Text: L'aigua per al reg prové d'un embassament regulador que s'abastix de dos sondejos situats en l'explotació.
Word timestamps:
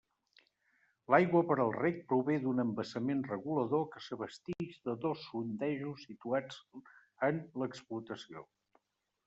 L'aigua 1.13 1.41
per 1.51 1.57
al 1.65 1.73
reg 1.75 1.99
prové 2.13 2.37
d'un 2.45 2.63
embassament 2.63 3.21
regulador 3.27 3.85
que 3.93 4.03
s'abastix 4.07 4.81
de 4.89 4.97
dos 5.05 5.21
sondejos 5.29 6.09
situats 6.09 6.61
en 7.31 7.41
l'explotació. 7.65 8.47